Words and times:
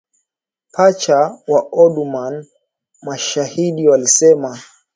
pacha 0.73 1.19
wa 1.47 1.61
Omdurman 1.83 2.33
mashahidi 3.01 3.87
walisema 3.89 4.59